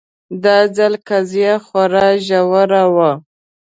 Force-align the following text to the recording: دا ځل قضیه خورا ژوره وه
دا 0.43 0.57
ځل 0.75 0.93
قضیه 1.07 1.53
خورا 1.65 2.07
ژوره 2.27 2.83
وه 2.95 3.11